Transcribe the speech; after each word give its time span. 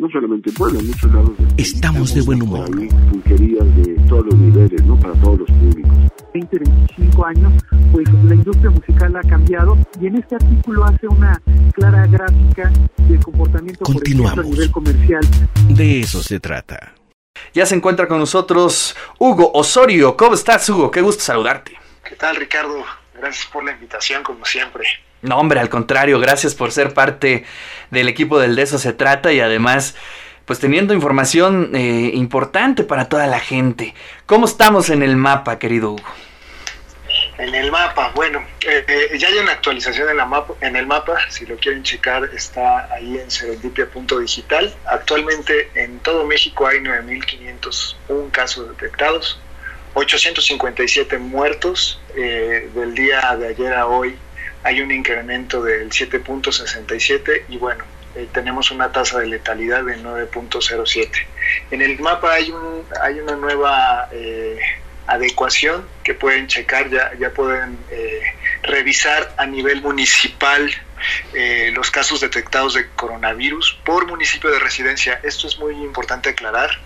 no 0.00 0.10
solamente 0.10 0.48
en 0.48 0.56
Puebla, 0.56 0.80
en 0.80 0.86
muchos 0.86 1.12
lados. 1.12 1.30
Estamos 1.58 2.14
de 2.14 2.22
buen 2.22 2.42
humor. 2.42 2.70
Pulquerías 3.10 3.76
de 3.76 3.94
todos 4.08 4.26
los 4.26 4.34
niveles, 4.34 4.82
¿no? 4.84 4.98
Para 4.98 5.12
todos 5.20 5.40
los 5.40 5.50
públicos. 5.50 5.92
20, 6.32 6.58
25 6.58 7.26
años, 7.26 7.52
pues 7.92 8.08
la 8.24 8.34
industria 8.34 8.70
musical 8.70 9.16
ha 9.16 9.28
cambiado 9.28 9.76
y 10.00 10.06
en 10.06 10.16
este 10.16 10.36
artículo 10.36 10.84
hace 10.84 11.06
una 11.06 11.40
clara 11.74 12.06
gráfica 12.06 12.72
del 13.08 13.20
comportamiento 13.22 13.84
por 13.84 13.96
ejemplo, 14.02 14.28
a 14.28 14.42
nivel 14.42 14.70
comercial. 14.70 15.20
De 15.68 16.00
eso 16.00 16.22
se 16.22 16.40
trata. 16.40 16.94
Ya 17.52 17.66
se 17.66 17.74
encuentra 17.74 18.08
con 18.08 18.18
nosotros 18.18 18.96
Hugo 19.18 19.50
Osorio. 19.52 20.16
¿Cómo 20.16 20.34
estás, 20.34 20.68
Hugo? 20.70 20.90
Qué 20.90 21.02
gusto 21.02 21.22
saludarte. 21.22 21.72
¿Qué 22.08 22.16
tal, 22.16 22.36
Ricardo? 22.36 22.84
Gracias 23.14 23.46
por 23.52 23.64
la 23.64 23.72
invitación, 23.72 24.22
como 24.22 24.44
siempre. 24.44 24.86
No, 25.22 25.36
hombre, 25.38 25.60
al 25.60 25.68
contrario, 25.68 26.18
gracias 26.18 26.54
por 26.54 26.72
ser 26.72 26.94
parte 26.94 27.44
del 27.90 28.08
equipo 28.08 28.38
del 28.38 28.56
De 28.56 28.62
eso 28.62 28.78
se 28.78 28.92
trata 28.92 29.32
y 29.32 29.40
además, 29.40 29.94
pues 30.46 30.58
teniendo 30.60 30.94
información 30.94 31.72
eh, 31.74 32.10
importante 32.14 32.84
para 32.84 33.08
toda 33.08 33.26
la 33.26 33.38
gente. 33.38 33.94
¿Cómo 34.24 34.46
estamos 34.46 34.88
en 34.88 35.02
el 35.02 35.16
mapa, 35.16 35.58
querido 35.58 35.92
Hugo? 35.92 36.08
En 37.36 37.54
el 37.54 37.70
mapa, 37.70 38.12
bueno, 38.14 38.42
eh, 38.66 38.84
eh, 38.86 39.18
ya 39.18 39.28
hay 39.28 39.38
una 39.38 39.52
actualización 39.52 40.08
en, 40.08 40.16
la 40.16 40.26
mapa, 40.26 40.54
en 40.60 40.76
el 40.76 40.86
mapa, 40.86 41.18
si 41.28 41.44
lo 41.44 41.56
quieren 41.56 41.82
checar, 41.82 42.30
está 42.34 42.90
ahí 42.92 43.18
en 43.18 43.30
serendipia.digital. 43.30 44.74
Actualmente 44.86 45.70
en 45.74 45.98
todo 45.98 46.24
México 46.24 46.66
hay 46.66 46.78
9.501 46.78 48.30
casos 48.30 48.68
detectados, 48.70 49.40
857 49.94 51.18
muertos, 51.18 52.00
del 52.14 52.94
día 52.94 53.36
de 53.36 53.48
ayer 53.48 53.74
a 53.74 53.86
hoy 53.86 54.16
hay 54.62 54.80
un 54.80 54.90
incremento 54.90 55.62
del 55.62 55.90
7.67 55.90 57.44
y 57.48 57.56
bueno, 57.56 57.84
eh, 58.14 58.28
tenemos 58.32 58.70
una 58.70 58.90
tasa 58.90 59.20
de 59.20 59.26
letalidad 59.26 59.84
de 59.84 59.96
9.07. 59.98 61.10
En 61.70 61.80
el 61.80 61.98
mapa 62.00 62.32
hay, 62.32 62.50
un, 62.50 62.84
hay 63.00 63.20
una 63.20 63.36
nueva 63.36 64.08
eh, 64.12 64.58
adecuación 65.06 65.86
que 66.02 66.14
pueden 66.14 66.48
checar, 66.48 66.90
ya, 66.90 67.12
ya 67.18 67.30
pueden 67.30 67.78
eh, 67.90 68.22
revisar 68.62 69.32
a 69.36 69.46
nivel 69.46 69.80
municipal 69.82 70.70
los 71.72 71.90
casos 71.90 72.20
detectados 72.20 72.74
de 72.74 72.86
coronavirus 72.90 73.80
por 73.86 74.06
municipio 74.06 74.50
de 74.50 74.58
residencia. 74.58 75.18
Esto 75.22 75.46
es 75.46 75.58
muy 75.58 75.72
importante 75.76 76.28
aclarar. 76.28 76.78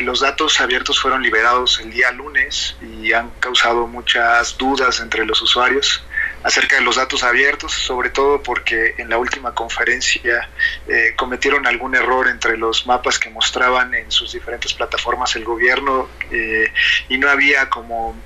los 0.00 0.20
datos 0.20 0.58
abiertos 0.58 0.98
fueron 0.98 1.22
liberados 1.22 1.78
el 1.80 1.90
día 1.90 2.10
lunes 2.12 2.78
y 2.80 3.12
han 3.12 3.28
causado 3.40 3.86
muchas 3.86 4.56
dudas 4.56 5.00
entre 5.00 5.26
los 5.26 5.42
usuarios 5.42 6.02
acerca 6.42 6.76
de 6.76 6.82
los 6.82 6.96
datos 6.96 7.22
abiertos, 7.22 7.72
sobre 7.72 8.10
todo 8.10 8.42
porque 8.42 8.94
en 8.98 9.08
la 9.08 9.18
última 9.18 9.54
conferencia 9.54 10.48
eh, 10.86 11.14
cometieron 11.16 11.66
algún 11.66 11.94
error 11.94 12.28
entre 12.28 12.56
los 12.56 12.86
mapas 12.86 13.18
que 13.18 13.30
mostraban 13.30 13.94
en 13.94 14.10
sus 14.10 14.32
diferentes 14.32 14.72
plataformas 14.74 15.36
el 15.36 15.44
gobierno 15.44 16.08
eh, 16.30 16.72
y 17.08 17.18
no 17.18 17.28
había 17.28 17.68
como 17.68 18.20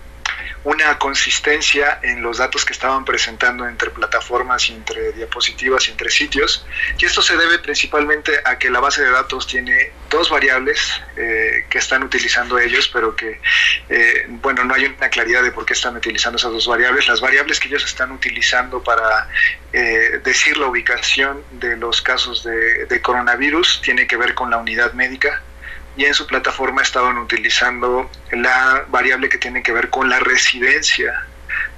una 0.66 0.98
consistencia 0.98 2.00
en 2.02 2.22
los 2.22 2.38
datos 2.38 2.64
que 2.64 2.72
estaban 2.72 3.04
presentando 3.04 3.68
entre 3.68 3.90
plataformas 3.90 4.68
y 4.68 4.72
entre 4.72 5.12
diapositivas 5.12 5.86
y 5.86 5.92
entre 5.92 6.10
sitios. 6.10 6.66
Y 6.98 7.04
esto 7.04 7.22
se 7.22 7.36
debe 7.36 7.60
principalmente 7.60 8.32
a 8.44 8.58
que 8.58 8.68
la 8.68 8.80
base 8.80 9.00
de 9.04 9.12
datos 9.12 9.46
tiene 9.46 9.92
dos 10.10 10.28
variables 10.28 11.00
eh, 11.16 11.66
que 11.70 11.78
están 11.78 12.02
utilizando 12.02 12.58
ellos, 12.58 12.90
pero 12.92 13.14
que, 13.14 13.40
eh, 13.88 14.26
bueno, 14.28 14.64
no 14.64 14.74
hay 14.74 14.86
una 14.86 15.08
claridad 15.08 15.44
de 15.44 15.52
por 15.52 15.64
qué 15.64 15.74
están 15.74 15.96
utilizando 15.96 16.36
esas 16.36 16.50
dos 16.50 16.66
variables. 16.66 17.06
Las 17.06 17.20
variables 17.20 17.60
que 17.60 17.68
ellos 17.68 17.84
están 17.84 18.10
utilizando 18.10 18.82
para 18.82 19.28
eh, 19.72 20.20
decir 20.24 20.56
la 20.56 20.66
ubicación 20.66 21.44
de 21.52 21.76
los 21.76 22.02
casos 22.02 22.42
de, 22.42 22.86
de 22.86 23.00
coronavirus 23.00 23.82
tiene 23.82 24.08
que 24.08 24.16
ver 24.16 24.34
con 24.34 24.50
la 24.50 24.56
unidad 24.56 24.94
médica 24.94 25.44
y 25.96 26.04
en 26.04 26.14
su 26.14 26.26
plataforma 26.26 26.82
estaban 26.82 27.18
utilizando 27.18 28.10
la 28.30 28.84
variable 28.88 29.28
que 29.28 29.38
tiene 29.38 29.62
que 29.62 29.72
ver 29.72 29.90
con 29.90 30.08
la 30.10 30.20
residencia 30.20 31.26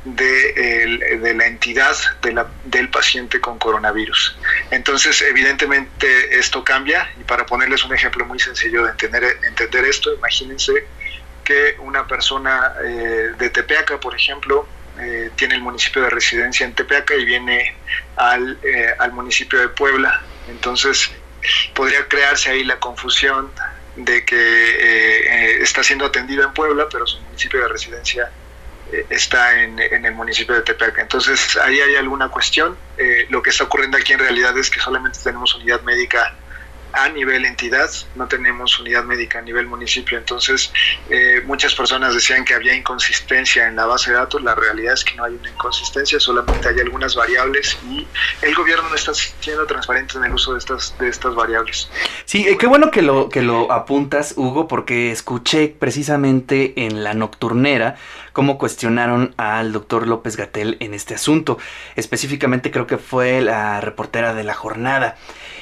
de, 0.05 1.35
la 1.37 1.47
entidad 1.47 1.97
de 2.23 2.33
la, 2.33 2.47
del 2.65 2.89
paciente 2.89 3.41
con 3.41 3.59
coronavirus. 3.59 4.39
Entonces, 4.71 5.23
evidentemente 5.23 6.39
esto 6.39 6.65
cambia 6.65 7.11
y 7.21 7.25
para 7.25 7.47
ponerles 7.47 7.85
un 7.85 7.95
ejemplo 7.95 8.25
muy 8.25 8.39
sencillo 8.39 8.85
de 8.85 8.91
entender, 8.91 9.39
entender 9.47 9.85
esto, 9.85 10.15
imagínense 10.15 10.87
que 11.45 11.77
una 11.79 12.07
persona 12.07 12.75
eh, 12.85 13.33
de 13.39 13.51
Tepeaca, 13.51 13.99
por 13.99 14.15
ejemplo, 14.15 14.69
eh, 14.99 15.31
tiene 15.37 15.55
el 15.55 15.63
municipio 15.63 16.03
de 16.03 16.11
residencia 16.11 16.67
en 16.67 16.75
Tepeaca 16.75 17.15
y 17.15 17.25
viene 17.25 17.75
al, 18.17 18.59
eh, 18.63 18.95
al 18.99 19.13
municipio 19.13 19.59
de 19.61 19.69
Puebla. 19.69 20.23
Entonces, 20.49 21.11
podría 21.75 22.07
crearse 22.09 22.51
ahí 22.51 22.65
la 22.65 22.79
confusión 22.79 23.51
de 23.99 24.25
que 24.25 24.37
eh, 24.37 25.57
eh, 25.57 25.63
está 25.63 25.83
siendo 25.83 26.07
atendido 26.07 26.45
en 26.45 26.53
Puebla, 26.53 26.87
pero 26.91 27.07
su 27.07 27.21
municipio 27.21 27.61
de 27.61 27.69
residencia 27.69 28.31
eh, 28.93 29.07
está 29.11 29.61
en, 29.61 29.79
el 29.79 30.15
municipio 30.15 30.55
de 30.55 30.63
Tepeaca. 30.63 31.03
Entonces 31.03 31.57
ahí 31.57 31.81
hay 31.81 31.97
alguna 31.97 32.29
cuestión. 32.29 32.77
lo 33.29 33.43
que 33.43 33.51
está 33.51 33.65
ocurriendo 33.65 33.99
aquí 33.99 34.13
en 34.13 34.21
realidad 34.21 34.57
es 34.57 34.71
que 34.71 34.81
solamente 34.81 35.19
tenemos 35.23 35.55
unidad 35.55 35.83
médica 35.83 36.35
a 36.93 37.09
nivel 37.09 37.45
entidad, 37.45 37.91
no 38.15 38.27
tenemos 38.29 38.79
unidad 38.81 39.05
médica 39.05 39.39
a 39.39 39.43
nivel 39.43 39.67
municipio. 39.67 40.19
Entonces, 40.19 40.73
eh, 41.11 41.43
muchas 41.45 41.75
personas 41.75 42.15
decían 42.15 42.45
que 42.45 42.55
había 42.55 42.75
inconsistencia 42.75 43.69
en 43.69 43.77
la 43.77 43.87
base 43.87 44.11
de 44.11 44.17
datos. 44.17 44.43
La 44.43 44.55
realidad 44.55 44.95
es 44.95 45.05
que 45.05 45.15
no 45.15 45.25
hay 45.25 45.35
una 45.35 45.49
inconsistencia, 45.49 46.19
solamente 46.19 46.69
hay 46.69 46.81
algunas 46.81 47.15
variables 47.15 47.79
y 47.89 48.07
el 48.43 48.55
gobierno 48.55 48.89
no 48.89 48.95
está 48.95 49.13
siendo 49.15 49.67
transparente 49.67 50.19
en 50.19 50.25
el 50.25 50.35
uso 50.35 50.53
de 50.53 50.59
estas, 50.59 50.97
de 50.99 51.09
estas 51.09 51.35
variables. 51.35 51.91
Sí, 52.25 52.47
eh, 52.47 52.57
qué 52.59 52.67
bueno 52.67 52.91
que 52.91 53.03
lo, 53.03 53.29
que 53.29 53.43
lo 53.43 53.71
apuntas, 53.73 54.35
Hugo, 54.37 54.69
porque 54.69 55.13
escuché 55.13 55.69
precisamente 55.69 56.85
en 56.87 57.05
la 57.05 57.15
nocturnera 57.15 57.97
cómo 58.33 58.59
cuestionaron 58.59 59.35
al 59.37 59.73
doctor 59.73 60.07
López 60.07 60.37
Gatel 60.37 60.77
en 60.81 60.95
este 60.95 61.15
asunto. 61.15 61.59
Específicamente 61.97 62.71
creo 62.71 62.87
que 62.87 62.99
fue 62.99 63.41
la 63.41 63.81
reportera 63.81 64.35
de 64.35 64.45
la 64.45 64.55
jornada 64.55 65.17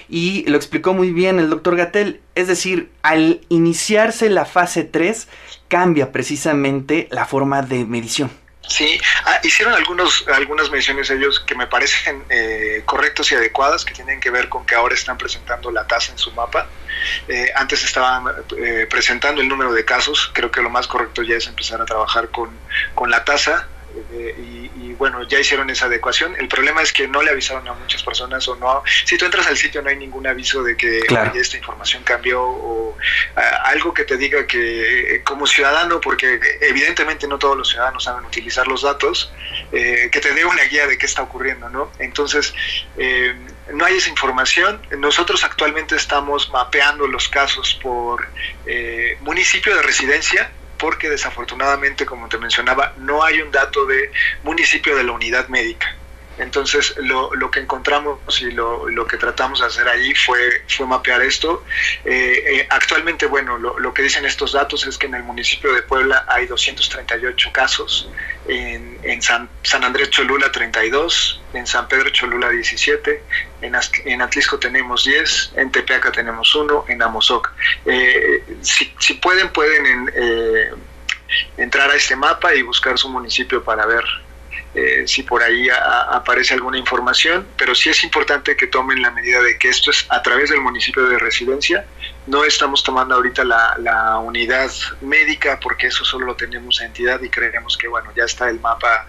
y 0.08 0.48
lo 0.48 0.56
explicó 0.56 0.94
muy 0.94 1.12
bien 1.12 1.38
el 1.38 1.50
doctor 1.50 1.76
Gatel. 1.76 2.20
Es 2.34 2.48
decir, 2.48 2.90
al 3.02 3.40
iniciarse 3.48 4.30
la 4.30 4.44
fase 4.44 4.84
3 4.84 5.28
cambia 5.68 6.12
precisamente 6.12 7.08
la 7.10 7.26
forma 7.26 7.62
de 7.62 7.84
medición. 7.84 8.30
Sí, 8.68 9.00
ah, 9.24 9.38
hicieron 9.44 9.74
algunos, 9.74 10.26
algunas 10.28 10.70
mediciones 10.70 11.08
ellos 11.10 11.40
que 11.40 11.54
me 11.54 11.66
parecen 11.66 12.24
eh, 12.28 12.82
correctas 12.84 13.30
y 13.30 13.36
adecuadas, 13.36 13.84
que 13.84 13.94
tienen 13.94 14.20
que 14.20 14.30
ver 14.30 14.48
con 14.48 14.66
que 14.66 14.74
ahora 14.74 14.94
están 14.94 15.16
presentando 15.16 15.70
la 15.70 15.86
tasa 15.86 16.12
en 16.12 16.18
su 16.18 16.32
mapa. 16.32 16.66
Eh, 17.28 17.52
antes 17.54 17.84
estaban 17.84 18.24
eh, 18.58 18.86
presentando 18.90 19.40
el 19.40 19.48
número 19.48 19.72
de 19.72 19.84
casos, 19.84 20.30
creo 20.34 20.50
que 20.50 20.60
lo 20.62 20.70
más 20.70 20.88
correcto 20.88 21.22
ya 21.22 21.36
es 21.36 21.46
empezar 21.46 21.80
a 21.80 21.84
trabajar 21.84 22.28
con, 22.30 22.50
con 22.94 23.10
la 23.10 23.24
tasa 23.24 23.68
y, 24.10 24.55
bueno, 24.96 25.22
ya 25.24 25.38
hicieron 25.40 25.70
esa 25.70 25.86
adecuación. 25.86 26.34
El 26.38 26.48
problema 26.48 26.82
es 26.82 26.92
que 26.92 27.08
no 27.08 27.22
le 27.22 27.30
avisaron 27.30 27.66
a 27.68 27.74
muchas 27.74 28.02
personas 28.02 28.46
o 28.48 28.56
no. 28.56 28.82
Si 29.04 29.16
tú 29.16 29.24
entras 29.24 29.46
al 29.46 29.56
sitio 29.56 29.82
no 29.82 29.90
hay 29.90 29.96
ningún 29.96 30.26
aviso 30.26 30.62
de 30.62 30.76
que 30.76 31.00
esta 31.34 31.56
información 31.56 32.02
cambió 32.02 32.42
o 32.42 32.96
algo 33.64 33.92
que 33.92 34.04
te 34.04 34.16
diga 34.16 34.46
que 34.46 35.22
como 35.24 35.46
ciudadano, 35.46 36.00
porque 36.00 36.40
evidentemente 36.60 37.26
no 37.28 37.38
todos 37.38 37.56
los 37.56 37.68
ciudadanos 37.68 38.04
saben 38.04 38.24
utilizar 38.24 38.66
los 38.66 38.82
datos, 38.82 39.32
eh, 39.72 40.08
que 40.10 40.20
te 40.20 40.32
dé 40.32 40.44
una 40.44 40.62
guía 40.64 40.86
de 40.86 40.98
qué 40.98 41.06
está 41.06 41.22
ocurriendo, 41.22 41.68
¿no? 41.68 41.90
Entonces, 41.98 42.54
eh, 42.96 43.34
no 43.72 43.84
hay 43.84 43.96
esa 43.96 44.10
información. 44.10 44.80
Nosotros 44.98 45.44
actualmente 45.44 45.96
estamos 45.96 46.50
mapeando 46.50 47.06
los 47.06 47.28
casos 47.28 47.78
por 47.82 48.26
eh, 48.66 49.18
municipio 49.20 49.74
de 49.74 49.82
residencia 49.82 50.50
porque 50.78 51.08
desafortunadamente, 51.08 52.06
como 52.06 52.28
te 52.28 52.38
mencionaba, 52.38 52.92
no 52.96 53.24
hay 53.24 53.40
un 53.40 53.50
dato 53.50 53.86
de 53.86 54.10
municipio 54.42 54.96
de 54.96 55.04
la 55.04 55.12
unidad 55.12 55.48
médica. 55.48 55.95
Entonces, 56.38 56.94
lo, 56.98 57.34
lo 57.34 57.50
que 57.50 57.60
encontramos 57.60 58.42
y 58.42 58.50
lo, 58.50 58.88
lo, 58.88 59.06
que 59.06 59.16
tratamos 59.16 59.60
de 59.60 59.66
hacer 59.66 59.88
ahí 59.88 60.14
fue, 60.14 60.64
fue 60.68 60.86
mapear 60.86 61.22
esto. 61.22 61.64
Eh, 62.04 62.44
eh, 62.46 62.66
actualmente, 62.70 63.26
bueno, 63.26 63.56
lo, 63.58 63.78
lo, 63.78 63.94
que 63.94 64.02
dicen 64.02 64.24
estos 64.26 64.52
datos 64.52 64.86
es 64.86 64.98
que 64.98 65.06
en 65.06 65.14
el 65.14 65.22
municipio 65.22 65.72
de 65.72 65.82
Puebla 65.82 66.26
hay 66.28 66.46
238 66.46 67.50
casos, 67.52 68.10
en, 68.48 68.98
en 69.02 69.22
San, 69.22 69.48
San, 69.62 69.82
Andrés 69.84 70.10
Cholula 70.10 70.52
32, 70.52 71.42
en 71.54 71.66
San 71.66 71.88
Pedro 71.88 72.10
Cholula 72.10 72.50
17, 72.50 73.22
en, 73.62 73.74
en 74.04 74.22
Atlisco 74.22 74.58
tenemos 74.58 75.04
10, 75.04 75.52
en 75.56 75.72
Tepeaca 75.72 76.12
tenemos 76.12 76.54
1, 76.54 76.84
en 76.88 77.02
Amozoc. 77.02 77.50
Eh, 77.86 78.44
si, 78.60 78.92
si, 78.98 79.14
pueden, 79.14 79.48
pueden 79.50 79.86
en, 79.86 80.76
entrar 81.56 81.90
a 81.90 81.94
este 81.94 82.14
mapa 82.14 82.54
y 82.54 82.62
buscar 82.62 82.98
su 82.98 83.08
municipio 83.08 83.64
para 83.64 83.86
ver 83.86 84.04
eh, 84.76 85.04
si 85.06 85.22
por 85.22 85.42
ahí 85.42 85.68
aparece 85.70 86.52
alguna 86.52 86.76
información, 86.76 87.46
pero 87.56 87.74
sí 87.74 87.88
es 87.88 88.04
importante 88.04 88.54
que 88.58 88.66
tomen 88.66 89.00
la 89.00 89.10
medida 89.10 89.40
de 89.40 89.58
que 89.58 89.70
esto 89.70 89.90
es 89.90 90.04
a 90.10 90.20
través 90.20 90.50
del 90.50 90.60
municipio 90.60 91.08
de 91.08 91.18
residencia. 91.18 91.86
No 92.26 92.44
estamos 92.44 92.82
tomando 92.82 93.14
ahorita 93.14 93.42
la, 93.44 94.18
unidad 94.18 94.70
médica 95.00 95.58
porque 95.60 95.86
eso 95.86 96.04
solo 96.04 96.26
lo 96.26 96.36
tenemos 96.36 96.78
a 96.82 96.84
entidad 96.84 97.22
y 97.22 97.30
creemos 97.30 97.78
que 97.78 97.88
bueno, 97.88 98.12
ya 98.14 98.24
está 98.24 98.50
el 98.50 98.60
mapa 98.60 99.06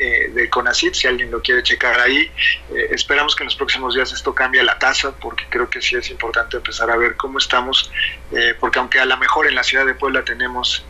eh, 0.00 0.30
de 0.34 0.50
CONACIT, 0.50 0.94
si 0.94 1.06
alguien 1.06 1.30
lo 1.30 1.40
quiere 1.40 1.62
checar 1.62 2.00
ahí. 2.00 2.28
Eh, 2.74 2.88
esperamos 2.90 3.36
que 3.36 3.44
en 3.44 3.46
los 3.46 3.56
próximos 3.56 3.94
días 3.94 4.10
esto 4.12 4.34
cambie 4.34 4.64
la 4.64 4.80
tasa 4.80 5.14
porque 5.14 5.44
creo 5.48 5.70
que 5.70 5.80
sí 5.80 5.94
es 5.94 6.10
importante 6.10 6.56
empezar 6.56 6.90
a 6.90 6.96
ver 6.96 7.14
cómo 7.14 7.38
estamos, 7.38 7.92
porque 8.58 8.80
aunque 8.80 8.98
a 8.98 9.04
lo 9.04 9.16
mejor 9.18 9.46
en 9.46 9.54
la 9.54 9.62
ciudad 9.62 9.86
de 9.86 9.94
Puebla 9.94 10.24
tenemos 10.24 10.84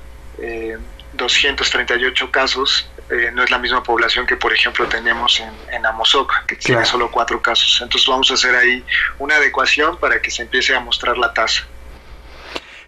238 1.17 2.31
casos, 2.31 2.89
eh, 3.11 3.31
no 3.33 3.43
es 3.43 3.51
la 3.51 3.59
misma 3.59 3.83
población 3.83 4.27
que, 4.27 4.37
por 4.37 4.53
ejemplo, 4.53 4.87
tenemos 4.87 5.41
en, 5.41 5.51
en 5.73 5.85
Amozoc, 5.87 6.47
que 6.47 6.57
tiene 6.57 6.85
solo 6.85 7.11
cuatro 7.11 7.41
casos. 7.43 7.81
Entonces 7.83 8.09
vamos 8.09 8.31
a 8.31 8.35
hacer 8.35 8.55
ahí 8.55 8.85
una 9.19 9.37
adecuación 9.37 9.99
para 9.99 10.21
que 10.23 10.31
se 10.31 10.43
empiece 10.43 10.75
a 10.75 10.81
mostrar 10.81 11.19
la 11.19 11.33
tasa. 11.33 11.67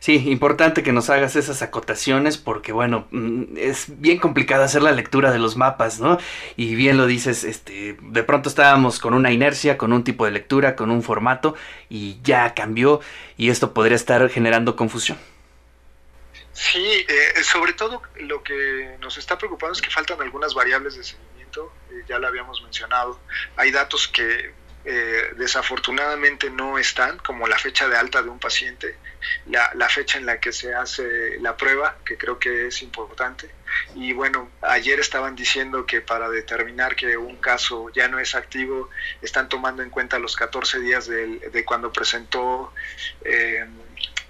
Sí, 0.06 0.22
importante 0.30 0.84
que 0.84 0.92
nos 0.92 1.10
hagas 1.10 1.34
esas 1.34 1.62
acotaciones 1.62 2.38
porque, 2.38 2.70
bueno, 2.70 3.08
mm, 3.10 3.56
es 3.56 4.00
bien 4.00 4.18
complicado 4.18 4.62
hacer 4.62 4.82
la 4.82 4.92
lectura 4.92 5.32
de 5.32 5.40
los 5.40 5.56
mapas, 5.56 5.98
¿no? 5.98 6.18
Y 6.56 6.76
bien 6.76 6.96
lo 6.96 7.06
dices, 7.06 7.42
este, 7.42 7.96
de 8.00 8.22
pronto 8.22 8.48
estábamos 8.48 9.00
con 9.00 9.14
una 9.14 9.32
inercia, 9.32 9.76
con 9.76 9.92
un 9.92 10.04
tipo 10.04 10.24
de 10.24 10.30
lectura, 10.30 10.76
con 10.76 10.92
un 10.92 11.02
formato 11.02 11.56
y 11.88 12.18
ya 12.22 12.54
cambió 12.54 13.00
y 13.36 13.50
esto 13.50 13.74
podría 13.74 13.96
estar 13.96 14.28
generando 14.28 14.76
confusión. 14.76 15.18
Sí, 16.56 17.04
eh, 17.06 17.44
sobre 17.44 17.74
todo 17.74 18.00
lo 18.14 18.42
que 18.42 18.96
nos 19.00 19.18
está 19.18 19.36
preocupando 19.36 19.74
es 19.74 19.82
que 19.82 19.90
faltan 19.90 20.22
algunas 20.22 20.54
variables 20.54 20.96
de 20.96 21.04
seguimiento, 21.04 21.70
eh, 21.90 22.02
ya 22.08 22.18
lo 22.18 22.26
habíamos 22.26 22.62
mencionado. 22.62 23.20
Hay 23.56 23.70
datos 23.70 24.08
que 24.08 24.54
eh, 24.86 25.34
desafortunadamente 25.36 26.48
no 26.48 26.78
están, 26.78 27.18
como 27.18 27.46
la 27.46 27.58
fecha 27.58 27.90
de 27.90 27.98
alta 27.98 28.22
de 28.22 28.30
un 28.30 28.38
paciente, 28.38 28.96
la, 29.44 29.70
la, 29.74 29.90
fecha 29.90 30.16
en 30.16 30.24
la 30.24 30.40
que 30.40 30.50
se 30.50 30.72
hace 30.72 31.38
la 31.40 31.58
prueba, 31.58 31.98
que 32.06 32.16
creo 32.16 32.38
que 32.38 32.68
es 32.68 32.80
importante. 32.80 33.50
Y 33.94 34.14
bueno, 34.14 34.50
ayer 34.62 34.98
estaban 34.98 35.36
diciendo 35.36 35.84
que 35.84 36.00
para 36.00 36.30
determinar 36.30 36.96
que 36.96 37.18
un 37.18 37.36
caso 37.36 37.90
ya 37.90 38.08
no 38.08 38.18
es 38.18 38.34
activo, 38.34 38.88
están 39.20 39.50
tomando 39.50 39.82
en 39.82 39.90
cuenta 39.90 40.18
los 40.18 40.34
14 40.36 40.80
días 40.80 41.06
de, 41.06 41.38
de 41.50 41.64
cuando 41.66 41.92
presentó 41.92 42.72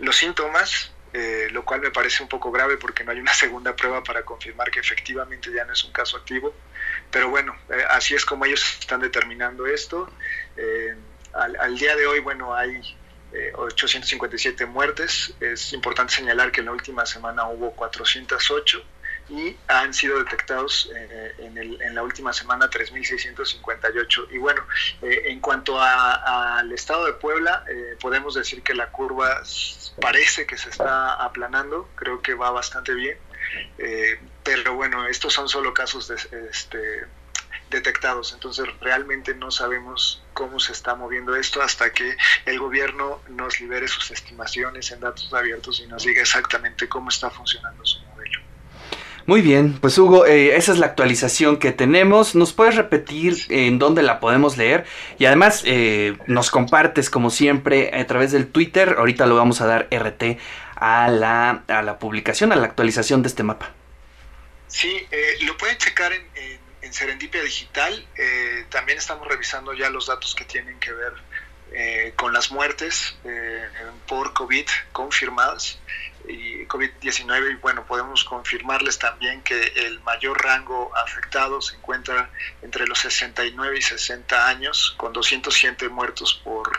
los 0.01 0.17
síntomas 0.17 0.91
eh, 1.13 1.49
lo 1.51 1.65
cual 1.65 1.81
me 1.81 1.91
parece 1.91 2.23
un 2.23 2.29
poco 2.29 2.51
grave 2.51 2.77
porque 2.77 3.05
no 3.05 3.13
hay 3.13 3.21
una 3.21 3.35
segunda 3.35 3.75
prueba 3.75 4.03
para 4.03 4.23
confirmar 4.23 4.71
que 4.71 4.81
efectivamente 4.81 5.51
ya 5.53 5.65
no 5.65 5.73
es 5.73 5.85
un 5.85 5.93
caso 5.93 6.17
activo. 6.17 6.55
Pero 7.11 7.31
bueno, 7.31 7.57
eh, 7.71 7.85
así 7.91 8.15
es 8.15 8.25
como 8.25 8.45
ellos 8.45 8.79
están 8.81 9.01
determinando 9.01 9.67
esto. 9.67 10.11
Eh, 10.57 10.95
al, 11.33 11.79
día 11.79 11.95
de 11.97 12.07
hoy, 12.07 12.21
bueno, 12.21 12.55
hay 12.55 12.81
857 13.55 14.65
muertes. 14.65 15.35
Es 15.41 15.73
importante 15.75 16.15
señalar 16.15 16.51
que 16.51 16.61
en 16.61 16.67
la 16.67 16.73
última 16.73 17.05
semana 17.05 17.47
hubo 17.49 17.73
408 17.73 18.83
y 19.29 19.57
han 19.67 19.93
sido 19.93 20.19
detectados 20.19 20.91
eh, 20.95 21.35
en, 21.39 21.95
la 21.95 22.03
última 22.03 22.33
semana 22.33 22.71
3.658. 22.71 24.29
Y 24.31 24.39
bueno, 24.39 24.63
eh, 25.03 25.25
en 25.27 25.41
cuanto 25.41 25.81
al 25.81 26.71
estado 26.73 27.07
de 27.07 27.15
Puebla, 27.15 27.65
eh, 27.69 27.97
podemos 28.01 28.35
decir 28.35 28.63
que 28.63 28.75
la 28.75 28.91
curva 28.91 29.43
parece 30.01 30.47
que 30.47 30.57
se 30.57 30.71
está 30.71 31.15
aplanando, 31.15 31.89
creo 31.97 32.23
que 32.23 32.35
va 32.35 32.51
bastante 32.51 32.95
bien, 32.95 33.19
pero 34.43 34.75
bueno, 34.75 35.07
estos 35.07 35.33
son 35.33 35.49
solo 35.49 35.73
casos 35.73 36.09
de, 36.09 36.17
este, 36.51 37.07
detectados, 37.71 38.33
entonces 38.33 38.67
realmente 38.81 39.35
no 39.35 39.51
sabemos 39.51 40.23
cómo 40.35 40.61
se 40.61 40.73
está 40.73 40.95
moviendo 40.95 41.35
esto 41.35 41.63
hasta 41.63 41.93
que 41.93 42.17
el 42.45 42.59
gobierno 42.59 43.23
nos 43.29 43.61
libere 43.61 43.89
sus 43.89 44.11
estimaciones 44.11 44.91
en 44.91 45.01
datos 45.01 45.33
abiertos 45.33 45.81
y 45.81 45.87
nos 45.87 46.03
diga 46.03 46.21
exactamente 46.21 46.89
cómo 46.89 47.09
está 47.09 47.31
funcionando 47.31 47.85
su. 47.85 48.06
Muy 49.27 49.43
bien, 49.43 49.77
pues 49.81 49.99
Hugo, 49.99 50.25
eh, 50.25 50.55
esa 50.55 50.71
es 50.71 50.79
la 50.79 50.87
actualización 50.87 51.59
que 51.59 51.73
tenemos. 51.73 52.37
¿Nos 52.37 52.53
puedes 52.53 52.77
repetir 52.77 53.37
en 53.49 53.81
dónde 53.81 54.05
la 54.05 54.21
podemos 54.21 54.57
leer? 54.57 54.87
Y 55.19 55.25
además 55.25 55.63
eh, 55.67 56.17
nos 56.29 56.53
compartes, 56.53 57.11
como 57.11 57.31
siempre, 57.31 57.91
a 57.93 58.07
través 58.07 58.31
del 58.31 58.47
Twitter. 58.47 58.95
Ahorita 58.99 59.27
lo 59.27 59.35
vamos 59.35 59.61
a 59.61 59.67
dar 59.67 59.89
RT 59.91 60.39
a 60.77 61.09
la, 61.09 61.65
a 61.67 61.83
la 61.83 61.99
publicación, 61.99 62.53
a 62.53 62.57
la 62.57 62.67
actualización 62.67 63.23
de 63.23 63.29
este 63.29 63.43
mapa. 63.43 63.73
Sí, 64.69 64.97
eh, 65.11 65.39
lo 65.41 65.57
pueden 65.57 65.77
checar 65.79 66.13
en, 66.13 66.25
en, 66.83 66.93
Serendipia 66.93 67.43
Digital. 67.43 68.07
también 68.71 68.97
estamos 68.97 69.27
revisando 69.27 69.75
ya 69.75 69.91
los 69.91 70.07
datos 70.07 70.37
que 70.37 70.45
tienen 70.45 70.79
que 70.79 70.93
ver 70.93 72.15
con 72.15 72.33
las 72.33 72.53
muertes 72.53 73.19
por 74.07 74.33
COVID 74.33 74.65
confirmadas 74.93 75.79
y 76.29 76.67
COVID-19 76.67 77.53
y 77.53 77.55
bueno, 77.57 77.85
podemos 77.87 78.25
confirmarles 78.25 78.99
también 78.99 79.43
que 79.43 79.61
el 79.77 80.01
mayor 80.01 80.43
rango 80.43 80.91
afectado 80.97 81.61
se 81.61 81.77
encuentra 81.77 82.31
entre 82.63 82.87
los 82.87 82.99
69 82.99 83.79
y 83.79 83.83
60 83.83 84.49
años, 84.49 84.95
con 84.97 85.13
207 85.13 85.89
muertos 85.89 86.41
por 86.45 86.71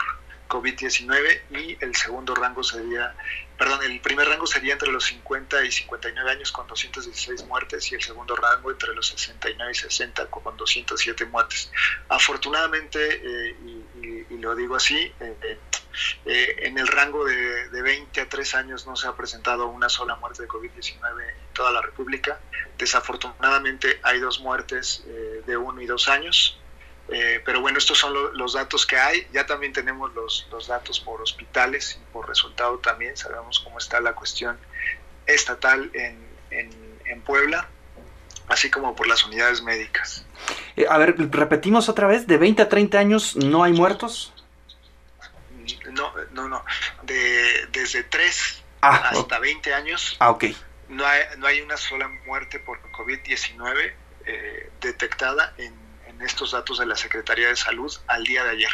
COVID-19 0.48 1.42
y 1.50 1.84
el 1.84 1.94
segundo 1.94 2.34
rango 2.34 2.62
sería, 2.64 3.14
perdón, 3.56 3.82
el 3.84 4.00
primer 4.00 4.28
rango 4.28 4.46
sería 4.46 4.72
entre 4.72 4.90
los 4.90 5.04
50 5.04 5.64
y 5.64 5.70
59 5.70 6.30
años 6.30 6.50
con 6.50 6.66
216 6.66 7.44
muertes 7.46 7.92
y 7.92 7.94
el 7.94 8.02
segundo 8.02 8.34
rango 8.34 8.70
entre 8.70 8.94
los 8.94 9.08
69 9.08 9.70
y 9.70 9.74
60 9.74 10.26
con 10.26 10.56
207 10.56 11.26
muertes. 11.26 11.70
Afortunadamente, 12.08 12.98
eh, 13.22 13.56
y, 14.30 14.38
lo 14.38 14.54
digo 14.54 14.76
así, 14.76 15.12
eh, 15.20 15.58
eh, 16.24 16.56
en 16.60 16.78
el 16.78 16.86
rango 16.86 17.24
de, 17.24 17.68
de, 17.68 17.82
20 17.82 18.20
a 18.20 18.28
3 18.28 18.54
años 18.54 18.86
no 18.86 18.96
se 18.96 19.08
ha 19.08 19.16
presentado 19.16 19.66
una 19.66 19.88
sola 19.88 20.16
muerte 20.16 20.42
de 20.42 20.48
COVID-19 20.48 21.22
en 21.22 21.54
toda 21.54 21.72
la 21.72 21.80
República. 21.80 22.38
Desafortunadamente 22.76 24.00
hay 24.02 24.20
dos 24.20 24.40
muertes 24.40 25.04
de 25.46 25.56
1 25.56 25.80
y 25.82 25.86
2 25.86 26.08
años. 26.08 26.58
Eh, 27.10 27.40
pero 27.44 27.62
bueno, 27.62 27.78
estos 27.78 27.98
son 27.98 28.14
los 28.34 28.52
datos 28.52 28.86
que 28.86 28.96
hay. 28.96 29.26
Ya 29.32 29.46
también 29.46 29.72
tenemos 29.72 30.12
los, 30.14 30.46
datos 30.68 31.00
por 31.00 31.22
hospitales 31.22 31.98
y 32.00 32.12
por 32.12 32.28
resultado 32.28 32.78
también. 32.78 33.16
Sabemos 33.16 33.60
cómo 33.60 33.78
está 33.78 34.00
la 34.00 34.14
cuestión 34.14 34.58
estatal 35.26 35.90
en, 35.94 36.28
Puebla, 37.24 37.68
así 38.46 38.70
como 38.70 38.96
por 38.96 39.06
las 39.06 39.26
unidades 39.26 39.62
médicas. 39.62 40.24
Eh, 40.76 40.86
a 40.88 40.96
ver, 40.96 41.14
repetimos 41.30 41.90
otra 41.90 42.06
vez, 42.06 42.26
de 42.26 42.38
20 42.38 42.62
a 42.62 42.68
30 42.70 42.98
años 42.98 43.36
no 43.36 43.64
hay 43.64 43.74
muertos. 43.74 44.32
No, 46.38 46.48
no. 46.48 46.64
De, 47.02 47.66
desde 47.72 48.04
3 48.04 48.64
ah, 48.82 49.10
hasta 49.10 49.38
20 49.38 49.74
años. 49.74 50.16
Ah, 50.20 50.30
ok. 50.30 50.44
No 50.88 51.06
hay, 51.06 51.20
no 51.38 51.46
hay 51.46 51.60
una 51.60 51.76
sola 51.76 52.08
muerte 52.26 52.58
por 52.58 52.80
COVID-19 52.92 53.92
eh, 54.26 54.70
detectada 54.80 55.54
en 55.58 55.74
estos 56.22 56.52
datos 56.52 56.78
de 56.78 56.86
la 56.86 56.96
Secretaría 56.96 57.48
de 57.48 57.56
Salud 57.56 57.92
al 58.06 58.24
día 58.24 58.44
de 58.44 58.50
ayer. 58.50 58.70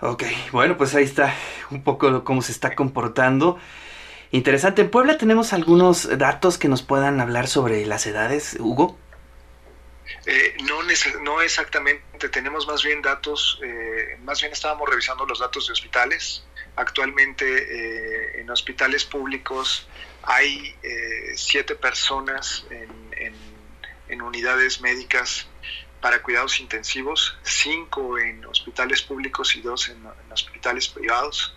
Ok, 0.00 0.24
bueno, 0.52 0.76
pues 0.76 0.94
ahí 0.94 1.04
está 1.04 1.34
un 1.70 1.82
poco 1.82 2.22
cómo 2.22 2.40
se 2.42 2.52
está 2.52 2.74
comportando. 2.74 3.58
Interesante. 4.30 4.82
En 4.82 4.90
Puebla 4.90 5.18
tenemos 5.18 5.52
algunos 5.52 6.18
datos 6.18 6.56
que 6.58 6.68
nos 6.68 6.82
puedan 6.82 7.20
hablar 7.20 7.48
sobre 7.48 7.84
las 7.84 8.06
edades, 8.06 8.56
Hugo. 8.60 8.96
Eh, 10.26 10.56
no, 10.64 10.80
no 11.22 11.40
exactamente, 11.40 12.28
tenemos 12.28 12.66
más 12.66 12.82
bien 12.82 13.02
datos, 13.02 13.58
eh, 13.62 14.16
más 14.22 14.40
bien 14.40 14.52
estábamos 14.52 14.88
revisando 14.88 15.26
los 15.26 15.38
datos 15.38 15.66
de 15.66 15.72
hospitales. 15.72 16.44
Actualmente 16.76 17.44
eh, 17.46 18.40
en 18.40 18.50
hospitales 18.50 19.04
públicos 19.04 19.88
hay 20.22 20.74
siete 21.34 21.74
personas 21.74 22.66
en, 22.70 23.34
en 24.08 24.22
unidades 24.22 24.80
médicas 24.80 25.48
para 26.00 26.22
cuidados 26.22 26.60
intensivos, 26.60 27.36
cinco 27.42 28.18
en 28.18 28.44
hospitales 28.46 29.02
públicos 29.02 29.56
y 29.56 29.60
dos 29.60 29.88
en, 29.88 30.06
hospitales 30.32 30.88
privados. 30.88 31.54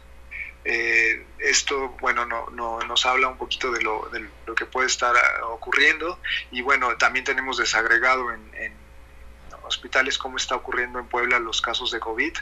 Eh, 0.63 1.25
esto, 1.39 1.89
bueno, 1.99 2.25
no, 2.25 2.49
no, 2.51 2.79
nos 2.81 3.05
habla 3.05 3.27
un 3.27 3.37
poquito 3.37 3.71
de 3.71 3.81
lo, 3.81 4.07
de 4.09 4.27
lo, 4.45 4.53
que 4.53 4.65
puede 4.65 4.87
estar 4.87 5.15
ah, 5.15 5.47
ocurriendo 5.47 6.19
y 6.51 6.61
bueno, 6.61 6.95
también 6.97 7.25
tenemos 7.25 7.57
desagregado 7.57 8.31
en, 8.31 8.41
hospitales 9.63 10.17
cómo 10.17 10.35
está 10.35 10.55
ocurriendo 10.55 10.99
en 10.99 11.07
Puebla 11.07 11.39
los 11.39 11.61
casos 11.61 11.91
de 11.91 11.99
COVID. 11.99 12.33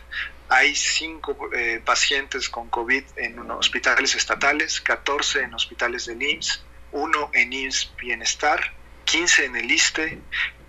Hay 0.47 0.73
cinco 0.73 1.37
eh, 1.53 1.79
pacientes 1.85 2.49
con 2.49 2.69
COVID 2.69 3.03
en 3.17 3.51
hospitales 3.51 4.15
estatales, 4.15 4.81
14 4.81 5.43
en 5.43 5.53
hospitales 5.53 6.07
del 6.07 6.23
IMSS, 6.23 6.63
uno 6.91 7.29
en 7.33 7.53
IMSS 7.53 7.91
Bienestar, 7.97 8.73
15 9.05 9.45
en 9.45 9.55
el 9.57 9.69
ISTE, 9.69 10.19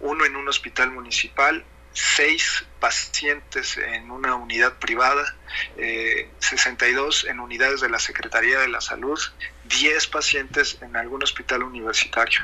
uno 0.01 0.27
en 0.27 0.37
un 0.37 0.49
hospital 0.49 0.91
municipal, 0.91 1.65
seis 1.93 2.65
pacientes 2.79 3.77
en 3.77 4.11
una 4.11 4.35
unidad 4.35 4.79
privada, 4.79 5.37
62 6.39 7.25
eh, 7.25 7.31
en 7.31 7.41
unidades 7.41 7.81
de 7.81 7.89
la 7.89 7.99
Secretaría 7.99 8.59
de 8.61 8.69
la 8.69 8.81
Salud, 8.81 9.19
10 9.65 10.07
pacientes 10.09 10.79
en 10.81 10.97
algún 10.97 11.23
hospital 11.23 11.63
universitario. 11.63 12.41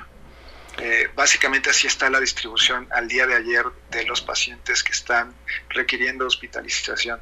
eh, 0.78 1.08
básicamente 1.14 1.70
así 1.70 1.86
está 1.86 2.10
la 2.10 2.20
distribución 2.20 2.86
al 2.90 3.08
día 3.08 3.26
de 3.26 3.34
ayer 3.34 3.64
de 3.90 4.04
los 4.04 4.20
pacientes 4.20 4.82
que 4.82 4.92
están 4.92 5.32
requiriendo 5.70 6.26
hospitalización. 6.26 7.18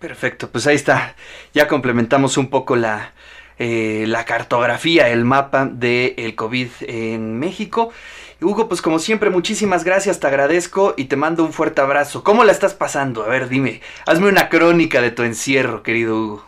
Perfecto, 0.00 0.50
pues 0.50 0.66
ahí 0.66 0.74
está. 0.74 1.14
Ya 1.54 1.68
complementamos 1.68 2.36
un 2.36 2.50
poco 2.50 2.74
la, 2.74 3.12
eh, 3.64 4.06
la 4.08 4.24
cartografía, 4.24 5.08
el 5.08 5.24
mapa 5.24 5.66
del 5.66 6.14
el 6.16 6.34
COVID 6.34 6.68
en 6.80 7.38
México. 7.38 7.92
Hugo, 8.40 8.68
pues 8.68 8.82
como 8.82 8.98
siempre, 8.98 9.30
muchísimas 9.30 9.84
gracias, 9.84 10.18
te 10.18 10.26
agradezco 10.26 10.94
y 10.96 11.04
te 11.04 11.14
mando 11.14 11.44
un 11.44 11.52
fuerte 11.52 11.80
abrazo. 11.80 12.24
¿Cómo 12.24 12.42
la 12.42 12.50
estás 12.50 12.74
pasando? 12.74 13.22
A 13.22 13.28
ver, 13.28 13.48
dime, 13.48 13.80
hazme 14.04 14.28
una 14.28 14.48
crónica 14.48 15.00
de 15.00 15.12
tu 15.12 15.22
encierro, 15.22 15.84
querido 15.84 16.16
Hugo. 16.16 16.46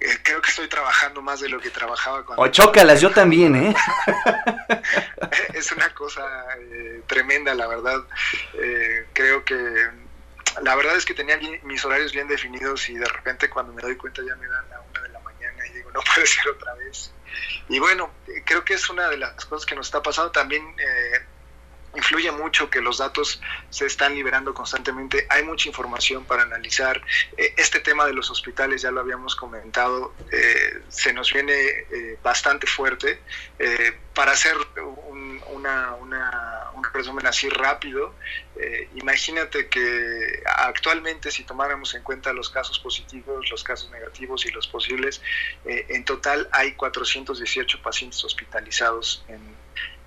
Eh, 0.00 0.18
creo 0.22 0.40
que 0.40 0.48
estoy 0.48 0.68
trabajando 0.68 1.20
más 1.20 1.40
de 1.40 1.50
lo 1.50 1.60
que 1.60 1.68
trabajaba 1.68 2.24
cuando... 2.24 2.42
O 2.42 2.48
chócalas, 2.48 3.02
yo 3.02 3.10
también, 3.10 3.54
¿eh? 3.56 3.74
es 5.52 5.70
una 5.72 5.92
cosa 5.92 6.22
eh, 6.58 7.02
tremenda, 7.06 7.54
la 7.54 7.66
verdad. 7.66 8.02
Eh, 8.54 9.06
creo 9.12 9.44
que 9.44 9.54
la 10.62 10.74
verdad 10.76 10.96
es 10.96 11.04
que 11.04 11.12
tenía 11.12 11.38
mis 11.64 11.84
horarios 11.84 12.12
bien 12.12 12.26
definidos 12.26 12.88
y 12.88 12.94
de 12.94 13.04
repente 13.04 13.50
cuando 13.50 13.74
me 13.74 13.82
doy 13.82 13.96
cuenta 13.96 14.22
ya 14.26 14.34
me 14.36 14.46
dan 14.46 14.64
la 14.70 14.80
una 14.80 15.02
de 15.02 15.08
la 15.10 15.20
y 15.68 15.74
digo, 15.74 15.90
no 15.92 16.00
puede 16.14 16.26
ser 16.26 16.48
otra 16.48 16.74
vez. 16.74 17.12
Y 17.68 17.78
bueno, 17.78 18.10
creo 18.44 18.64
que 18.64 18.74
es 18.74 18.88
una 18.88 19.08
de 19.08 19.18
las 19.18 19.44
cosas 19.44 19.66
que 19.66 19.74
nos 19.74 19.86
está 19.86 20.02
pasando. 20.02 20.30
También 20.30 20.62
eh, 20.78 21.24
influye 21.94 22.30
mucho 22.30 22.70
que 22.70 22.80
los 22.80 22.98
datos 22.98 23.40
se 23.70 23.86
están 23.86 24.14
liberando 24.14 24.54
constantemente. 24.54 25.26
Hay 25.28 25.42
mucha 25.42 25.68
información 25.68 26.24
para 26.24 26.42
analizar. 26.42 27.02
Eh, 27.36 27.54
este 27.56 27.80
tema 27.80 28.06
de 28.06 28.12
los 28.12 28.30
hospitales, 28.30 28.82
ya 28.82 28.90
lo 28.90 29.00
habíamos 29.00 29.34
comentado, 29.34 30.14
eh, 30.30 30.80
se 30.88 31.12
nos 31.12 31.32
viene 31.32 31.86
bastante 32.22 32.66
fuerte. 32.66 33.20
para 34.14 34.32
hacer 34.32 34.56
un, 35.08 35.15
una, 35.52 35.94
un 36.74 36.84
resumen 36.92 37.26
así 37.26 37.48
rápido, 37.48 38.14
imagínate 38.94 39.68
que 39.68 40.42
actualmente 40.46 41.30
si 41.30 41.44
tomáramos 41.44 41.94
en 41.94 42.02
cuenta 42.02 42.32
los 42.32 42.50
casos 42.50 42.78
positivos, 42.78 43.48
los 43.50 43.62
casos 43.64 43.90
negativos 43.90 44.46
y 44.46 44.50
los 44.50 44.66
posibles, 44.66 45.20
en 45.64 46.04
total 46.04 46.48
hay 46.52 46.72
418 46.72 47.82
pacientes 47.82 48.22
hospitalizados 48.24 49.24
en 49.28 49.40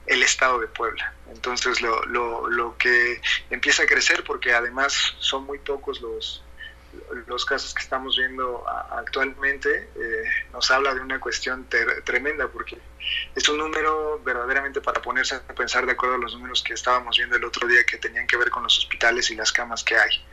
el 0.09 0.23
estado 0.23 0.59
de 0.59 0.67
Puebla. 0.67 1.13
Entonces 1.31 1.81
lo, 1.81 2.03
lo, 2.05 2.49
lo, 2.49 2.77
que 2.77 3.21
empieza 3.49 3.83
a 3.83 3.85
crecer, 3.85 4.23
porque 4.23 4.53
además 4.53 5.15
son 5.19 5.45
muy 5.45 5.59
pocos 5.59 6.01
los, 6.01 6.43
los 7.27 7.45
casos 7.45 7.73
que 7.73 7.81
estamos 7.81 8.17
viendo 8.17 8.63
actualmente, 8.67 9.89
eh, 9.95 10.23
nos 10.51 10.69
habla 10.71 10.93
de 10.93 11.01
una 11.01 11.19
cuestión 11.19 11.67
tremenda, 12.03 12.47
porque 12.47 12.77
es 13.35 13.49
un 13.49 13.57
número 13.57 14.21
verdaderamente 14.23 14.81
para 14.81 15.01
ponerse 15.01 15.35
a 15.35 15.41
pensar 15.41 15.85
de 15.85 15.93
acuerdo 15.93 16.15
a 16.15 16.19
los 16.19 16.33
números 16.33 16.63
que 16.63 16.73
estábamos 16.73 17.17
viendo 17.17 17.35
el 17.35 17.43
otro 17.43 17.67
día 17.67 17.83
que 17.83 17.97
tenían 17.97 18.27
que 18.27 18.37
ver 18.37 18.49
con 18.49 18.63
los 18.63 18.77
hospitales 18.77 19.29
y 19.31 19.35
las 19.35 19.51
camas 19.51 19.83
que 19.83 19.95
hay. 19.95 20.25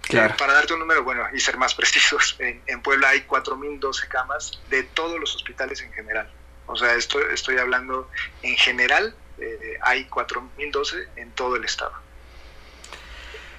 Claro. 0.00 0.36
para 0.38 0.54
darte 0.54 0.72
un 0.72 0.78
número, 0.78 1.02
bueno, 1.02 1.26
y 1.34 1.40
ser 1.40 1.58
más 1.58 1.74
precisos, 1.74 2.36
en, 2.38 2.62
en 2.66 2.80
Puebla 2.80 3.10
hay 3.10 3.26
4.012 3.28 4.08
camas 4.08 4.58
de 4.70 4.84
todos 4.84 5.18
los 5.20 5.34
hospitales 5.34 5.82
en 5.82 5.92
general. 5.92 6.30
O 6.66 6.76
sea, 6.76 6.94
esto, 6.94 7.20
estoy 7.28 7.58
hablando 7.58 8.08
en 8.42 8.56
general, 8.56 9.14
eh, 9.38 9.78
hay 9.82 10.06
4.012 10.08 11.08
en 11.16 11.30
todo 11.32 11.56
el 11.56 11.64
estado. 11.64 11.92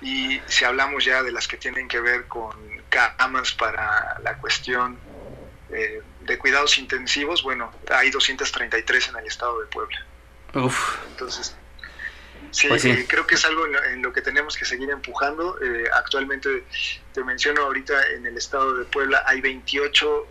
Y 0.02 0.42
si 0.48 0.66
hablamos 0.66 1.04
ya 1.04 1.24
de 1.24 1.32
las 1.32 1.48
que 1.48 1.58
tienen 1.58 1.88
que 1.88 2.00
ver 2.00 2.28
con 2.28 2.56
camas 2.90 3.52
para 3.54 4.20
la 4.24 4.38
cuestión 4.38 4.98
eh, 5.70 6.02
de 6.22 6.38
cuidados 6.38 6.78
intensivos, 6.78 7.44
bueno, 7.44 7.72
hay 7.92 8.10
233 8.10 9.10
en 9.10 9.18
el 9.18 9.26
estado 9.26 9.60
de 9.60 9.68
Puebla. 9.68 10.06
Uf. 10.56 10.98
Entonces, 11.12 11.56
sí, 12.52 12.68
pues 12.68 12.84
creo 13.08 13.28
que 13.28 13.36
es 13.36 13.46
algo 13.46 13.66
en 13.66 14.02
lo, 14.02 14.14
que 14.14 14.22
tenemos 14.22 14.56
que 14.58 14.66
seguir 14.66 14.90
empujando. 14.90 15.58
Eh, 15.62 15.86
actualmente, 15.94 16.64
te 17.14 17.24
menciono 17.24 17.62
ahorita, 17.64 17.94
en 18.16 18.26
el 18.26 18.38
estado 18.38 18.74
de 18.76 18.86
Puebla 18.86 19.24
hay 19.28 19.42
28 19.42 20.28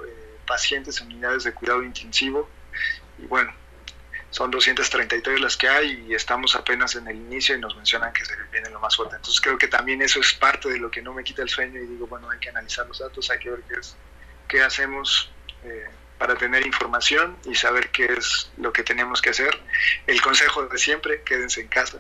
pacientes 0.46 1.00
en 1.00 1.08
unidades 1.08 1.44
de 1.44 1.52
cuidado 1.52 1.82
intensivo 1.82 2.48
y 3.18 3.26
bueno, 3.26 3.52
son 4.30 4.50
233 4.50 5.40
las 5.40 5.56
que 5.56 5.68
hay 5.68 6.06
y 6.08 6.14
estamos 6.14 6.54
apenas 6.54 6.94
en 6.97 7.08
el 7.08 7.16
inicio 7.16 7.56
y 7.56 7.61
nos 7.61 7.75
mencionan 7.76 8.12
que 8.12 8.25
se 8.25 8.35
viene 8.52 8.68
lo 8.70 8.80
más 8.80 8.97
fuerte. 8.97 9.16
Entonces 9.16 9.40
creo 9.40 9.56
que 9.56 9.68
también 9.68 10.02
eso 10.02 10.20
es 10.20 10.35
parte 10.35 10.68
de 10.68 10.78
lo 10.78 10.90
que 10.90 11.00
no 11.02 11.14
me 11.14 11.25
quita 11.25 11.42
el 11.42 11.49
sueño 11.49 11.80
y 11.80 11.87
digo, 11.87 12.06
bueno, 12.06 12.28
hay 12.30 12.38
que 12.38 12.50
analizar 12.50 12.87
los 12.87 12.99
datos, 12.99 13.30
hay 13.30 13.38
que 13.38 13.50
ver 13.50 13.61
qué, 13.68 13.75
es, 13.75 13.97
qué 14.47 14.62
hacemos 14.62 15.30
eh, 15.64 15.87
para 16.18 16.35
tener 16.35 16.66
información 16.66 17.37
y 17.44 17.54
saber 17.54 17.90
qué 17.90 18.06
es 18.06 18.50
lo 18.58 18.73
que 18.73 18.82
tenemos 18.82 19.23
que 19.23 19.30
hacer. 19.30 19.58
El 20.06 20.20
consejo 20.20 20.66
de 20.66 20.78
siempre, 20.78 21.23
quédense 21.23 21.62
en 21.62 21.68
casa. 21.68 21.99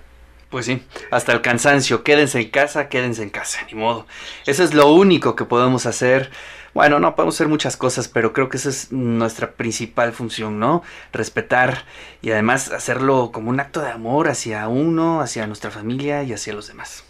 Pues 0.50 0.66
sí, 0.66 0.82
hasta 1.10 1.32
el 1.32 1.42
cansancio, 1.42 2.02
quédense 2.02 2.40
en 2.40 2.50
casa, 2.50 2.88
quédense 2.88 3.22
en 3.22 3.30
casa, 3.30 3.60
ni 3.66 3.74
modo. 3.74 4.06
Eso 4.46 4.64
es 4.64 4.72
lo 4.72 4.90
único 4.90 5.36
que 5.36 5.44
podemos 5.44 5.84
hacer 5.84 6.30
bueno, 6.74 7.00
no 7.00 7.16
podemos 7.16 7.34
hacer 7.34 7.48
muchas 7.48 7.76
cosas, 7.76 8.08
pero 8.08 8.32
creo 8.32 8.48
que 8.48 8.56
esa 8.56 8.68
es 8.68 8.92
nuestra 8.92 9.52
principal 9.52 10.12
función, 10.12 10.60
¿no? 10.60 10.84
Respetar 11.12 11.84
y 12.20 12.30
además 12.30 12.70
hacerlo 12.70 13.30
como 13.32 13.50
un 13.50 13.58
acto 13.58 13.80
de 13.80 13.90
amor 13.90 14.28
hacia 14.28 14.68
uno, 14.68 15.20
hacia 15.20 15.46
nuestra 15.46 15.70
familia 15.70 16.22
y 16.22 16.32
hacia 16.32 16.52
los 16.52 16.68
demás. 16.68 17.04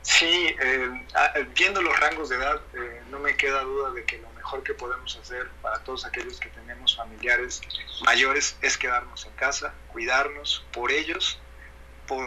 Sí, 0.00 0.56
eh, 0.60 1.06
ah, 1.14 1.34
viendo 1.54 1.80
los 1.82 1.96
rangos 2.00 2.30
de 2.30 2.36
edad, 2.36 2.60
eh, 2.74 3.02
no 3.10 3.20
me 3.20 3.36
queda 3.36 3.62
duda 3.62 3.92
de 3.92 4.04
que 4.04 4.18
lo 4.18 4.28
mejor 4.30 4.64
que 4.64 4.74
podemos 4.74 5.16
hacer 5.16 5.48
para 5.60 5.78
todos 5.84 6.04
aquellos 6.04 6.40
que 6.40 6.48
tenemos 6.48 6.96
familiares 6.96 7.60
mayores 8.04 8.56
es 8.62 8.76
quedarnos 8.76 9.24
en 9.26 9.32
casa, 9.34 9.72
cuidarnos 9.92 10.64
por 10.72 10.90
ellos, 10.90 11.38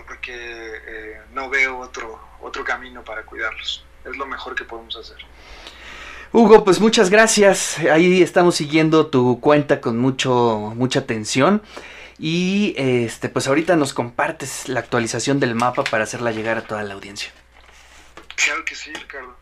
porque 0.07 0.33
eh, 0.33 1.21
no 1.33 1.49
veo 1.49 1.79
otro, 1.79 2.19
otro 2.41 2.63
camino 2.63 3.03
para 3.03 3.23
cuidarlos. 3.23 3.85
Es 4.03 4.15
lo 4.17 4.25
mejor 4.25 4.55
que 4.55 4.63
podemos 4.63 4.95
hacer. 4.95 5.17
Hugo, 6.31 6.63
pues 6.63 6.79
muchas 6.79 7.09
gracias. 7.09 7.79
Ahí 7.79 8.21
estamos 8.21 8.55
siguiendo 8.55 9.07
tu 9.07 9.39
cuenta 9.39 9.79
con 9.81 9.97
mucho, 9.97 10.73
mucha 10.75 10.99
atención. 10.99 11.61
Y 12.17 12.73
este, 12.77 13.29
pues 13.29 13.47
ahorita 13.47 13.75
nos 13.75 13.93
compartes 13.93 14.69
la 14.69 14.79
actualización 14.79 15.39
del 15.39 15.55
mapa 15.55 15.83
para 15.83 16.03
hacerla 16.03 16.31
llegar 16.31 16.57
a 16.57 16.61
toda 16.61 16.83
la 16.83 16.93
audiencia. 16.93 17.31
Claro 18.35 18.63
que 18.65 18.75
sí, 18.75 18.93
Ricardo. 18.93 19.35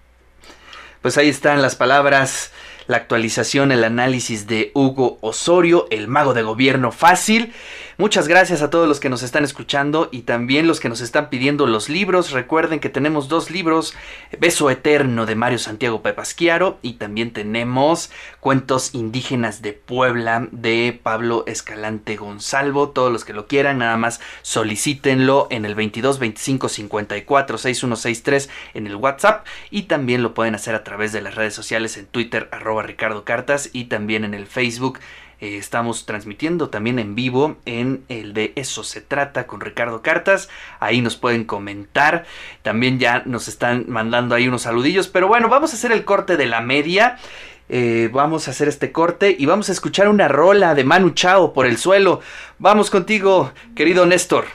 Pues 1.02 1.18
ahí 1.18 1.30
están 1.30 1.62
las 1.62 1.76
palabras, 1.76 2.52
la 2.88 2.98
actualización, 2.98 3.72
el 3.72 3.84
análisis 3.84 4.48
de 4.48 4.72
Hugo 4.74 5.18
Osorio, 5.22 5.88
el 5.92 6.08
mago 6.08 6.34
de 6.34 6.44
gobierno 6.44 6.92
fácil. 6.92 7.54
Muchas 8.00 8.28
gracias 8.28 8.64
a 8.64 8.72
todos 8.72 8.88
los 8.88 9.00
que 9.00 9.10
nos 9.10 9.22
están 9.22 9.44
escuchando 9.44 10.10
y 10.12 10.24
también 10.24 10.66
los 10.66 10.80
que 10.80 10.90
nos 10.90 11.00
están 11.00 11.30
pidiendo 11.30 11.68
los 11.68 11.90
libros. 11.90 12.32
Recuerden 12.32 12.80
que 12.80 12.90
tenemos 12.90 13.28
dos 13.28 13.52
libros, 13.52 13.94
Beso 14.40 14.72
Eterno 14.72 15.28
de 15.28 15.36
Mario 15.36 15.60
Santiago 15.60 16.02
Pepasquiaro 16.02 16.80
y 16.82 16.94
también 16.94 17.34
tenemos 17.34 18.10
Cuentos 18.40 18.96
Indígenas 18.96 19.62
de 19.62 19.74
Puebla 19.74 20.48
de 20.52 21.00
Pablo 21.04 21.44
Escalante 21.46 22.16
Gonzalvo. 22.16 22.90
Todos 22.90 23.12
los 23.12 23.26
que 23.26 23.34
lo 23.34 23.46
quieran, 23.46 23.78
nada 23.78 23.96
más 23.96 24.20
solicítenlo 24.42 25.48
en 25.52 25.64
el 25.64 25.76
22 25.76 26.18
25 26.18 26.70
54 26.70 27.58
6163 27.60 28.50
en 28.74 28.88
el 28.88 28.96
WhatsApp 28.96 29.46
y 29.70 29.84
también 29.84 30.24
lo 30.24 30.34
pueden 30.34 30.56
hacer 30.56 30.74
a 30.74 30.84
través 30.84 31.12
de 31.12 31.22
las 31.22 31.36
redes 31.36 31.54
sociales 31.54 31.98
en 31.98 32.08
Twitter 32.08 32.50
arroba 32.52 32.82
Ricardo 32.82 33.24
Cartas 33.24 33.70
y 33.72 33.86
también 33.86 34.24
en 34.26 34.34
el 34.34 34.48
Facebook 34.48 34.98
eh, 35.44 35.58
estamos 35.58 36.06
transmitiendo 36.06 36.70
también 36.70 37.00
en 37.00 37.16
vivo 37.16 37.58
en 37.66 38.06
el 38.08 38.34
de 38.34 38.54
Eso 38.56 38.82
se 38.86 39.02
trata 39.02 39.46
con 39.46 39.60
Ricardo 39.60 40.02
Cartas. 40.02 40.48
Ahí 40.80 41.02
nos 41.02 41.18
pueden 41.18 41.44
comentar. 41.44 42.24
También 42.62 42.98
ya 42.98 43.24
nos 43.26 43.50
están 43.50 43.84
mandando 43.90 44.36
ahí 44.36 44.48
unos 44.48 44.62
saludillos. 44.62 45.10
Pero 45.10 45.28
bueno, 45.28 45.50
vamos 45.50 45.74
a 45.74 45.76
hacer 45.76 45.92
el 45.92 46.06
corte 46.06 46.38
de 46.38 46.46
la 46.46 46.62
media. 46.62 47.18
Eh, 47.68 48.10
vamos 48.14 48.48
a 48.48 48.52
hacer 48.52 48.70
este 48.70 48.94
corte 48.94 49.36
y 49.38 49.46
vamos 49.46 49.68
a 49.68 49.74
escuchar 49.74 50.08
una 50.08 50.30
rola 50.30 50.76
de 50.76 50.86
Manu 50.86 51.10
Chao 51.10 51.52
por 51.52 51.66
el 51.66 51.78
suelo. 51.78 52.22
Vamos 52.58 52.90
contigo, 52.90 53.52
querido 53.76 54.06
Néstor. 54.06 54.46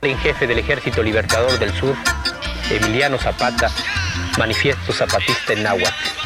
En 0.00 0.18
jefe 0.18 0.48
del 0.48 0.58
Ejército 0.58 1.00
Libertador 1.00 1.60
del 1.60 1.72
Sur, 1.74 1.94
Emiliano 2.72 3.18
Zapata, 3.18 3.70
manifiesto 4.36 4.92
zapatista 4.92 5.52
en 5.52 5.62
Náhuatl. 5.62 6.21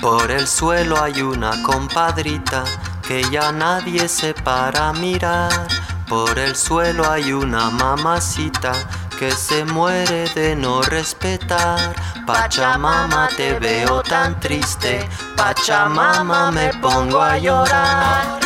Por 0.00 0.30
el 0.30 0.46
suelo 0.46 1.00
hay 1.00 1.20
una 1.20 1.62
compadrita 1.62 2.64
que 3.06 3.22
ya 3.30 3.52
nadie 3.52 4.08
se 4.08 4.32
para 4.32 4.92
mirar. 4.94 5.68
Por 6.08 6.38
el 6.38 6.56
suelo 6.56 7.08
hay 7.10 7.32
una 7.32 7.70
mamacita 7.70 8.72
que 9.18 9.30
se 9.30 9.64
muere 9.66 10.28
de 10.34 10.56
no 10.56 10.80
respetar. 10.82 11.94
Pachamama 12.26 13.28
te 13.36 13.58
veo 13.58 14.02
tan 14.02 14.40
triste, 14.40 15.06
Pachamama 15.36 16.50
me 16.50 16.72
pongo 16.80 17.20
a 17.20 17.36
llorar. 17.36 18.40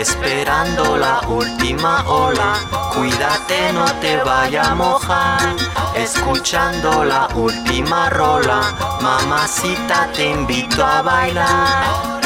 esperando 0.00 0.96
la 0.96 1.20
última 1.26 2.04
ola. 2.06 2.77
Cuídate, 2.94 3.72
no 3.72 3.84
te 4.00 4.16
vaya 4.24 4.70
a 4.70 4.74
mojar, 4.74 5.56
escuchando 5.94 7.04
la 7.04 7.28
última 7.34 8.10
rola. 8.10 8.60
Mamacita, 9.00 10.08
te 10.12 10.30
invito 10.30 10.84
a 10.84 11.02
bailar. 11.02 12.18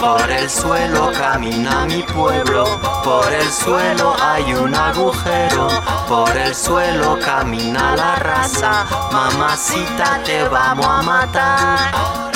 Por 0.00 0.30
el 0.30 0.48
suelo 0.48 1.10
camina 1.18 1.84
mi 1.86 2.02
pueblo, 2.02 2.64
por 3.02 3.32
el 3.32 3.50
suelo 3.50 4.14
hay 4.22 4.54
un 4.54 4.72
agujero, 4.72 5.68
por 6.06 6.36
el 6.36 6.54
suelo 6.54 7.18
camina 7.24 7.96
la 7.96 8.14
raza, 8.16 8.86
mamacita 9.10 10.20
te 10.24 10.44
vamos 10.48 10.86
a 10.86 11.02
matar. 11.02 12.35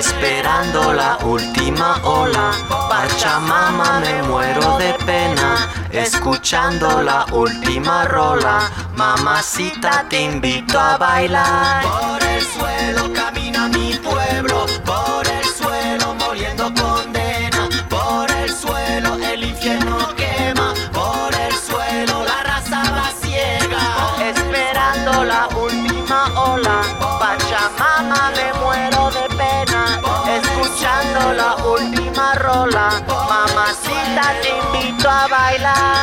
Esperando 0.00 0.94
la 0.94 1.18
última 1.24 2.00
ola, 2.04 2.52
Pachamama 2.88 4.00
me 4.00 4.22
muero 4.22 4.78
de 4.78 4.94
pena, 5.04 5.68
escuchando 5.92 7.02
la 7.02 7.26
última 7.32 8.06
rola, 8.06 8.70
mamacita 8.96 10.06
te 10.08 10.22
invito 10.22 10.80
a 10.80 10.96
bailar. 10.96 11.82
Por 11.82 12.22
el 12.22 12.40
suelo 12.40 13.12
camina 13.12 13.68
mi 13.68 13.92
pueblo, 13.98 14.64
te 34.42 34.48
invito 34.48 35.08
a 35.08 35.28
bailar. 35.28 35.99